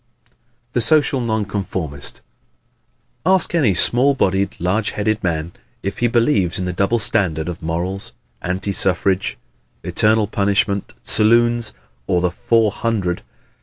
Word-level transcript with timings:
The 0.73 0.81
Social 0.81 1.21
Nonconformist¶ 1.21 2.21
Ask 3.31 3.53
any 3.53 3.75
small 3.75 4.15
bodied, 4.15 4.59
large 4.59 4.89
headed 4.97 5.23
man 5.23 5.51
if 5.83 5.99
he 5.99 6.07
believes 6.07 6.57
in 6.57 6.65
the 6.65 6.73
double 6.73 6.97
standard 6.97 7.47
of 7.47 7.61
morals, 7.61 8.13
anti 8.41 8.71
suffrage, 8.73 9.37
eternal 9.83 10.25
punishment, 10.25 10.93
saloons, 11.03 11.73
or 12.07 12.19
the 12.19 12.31
"four 12.31 12.71
hundred!" 12.71 13.21